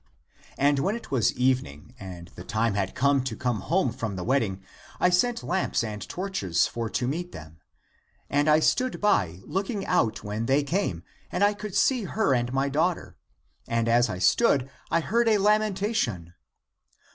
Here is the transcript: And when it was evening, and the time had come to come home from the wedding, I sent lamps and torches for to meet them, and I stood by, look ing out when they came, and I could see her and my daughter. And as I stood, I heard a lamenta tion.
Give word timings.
And 0.57 0.79
when 0.79 0.95
it 0.95 1.11
was 1.11 1.31
evening, 1.33 1.93
and 1.99 2.29
the 2.29 2.43
time 2.43 2.73
had 2.73 2.95
come 2.95 3.23
to 3.23 3.35
come 3.35 3.59
home 3.59 3.91
from 3.91 4.15
the 4.15 4.23
wedding, 4.23 4.63
I 4.99 5.11
sent 5.11 5.43
lamps 5.43 5.83
and 5.83 6.01
torches 6.09 6.65
for 6.65 6.89
to 6.89 7.07
meet 7.07 7.33
them, 7.33 7.59
and 8.27 8.49
I 8.49 8.61
stood 8.61 8.99
by, 8.99 9.41
look 9.43 9.69
ing 9.69 9.85
out 9.85 10.23
when 10.23 10.47
they 10.47 10.63
came, 10.63 11.03
and 11.31 11.43
I 11.43 11.53
could 11.53 11.75
see 11.75 12.05
her 12.05 12.33
and 12.33 12.51
my 12.51 12.67
daughter. 12.67 13.15
And 13.67 13.87
as 13.87 14.09
I 14.09 14.17
stood, 14.17 14.71
I 14.89 15.01
heard 15.01 15.27
a 15.27 15.37
lamenta 15.37 15.93
tion. 15.93 16.33